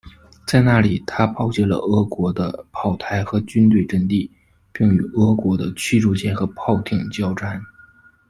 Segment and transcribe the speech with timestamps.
[0.47, 4.31] 在那里，它炮击了俄国的炮台和军队阵地，
[4.73, 7.61] 并与俄国的驱逐舰和炮艇交战。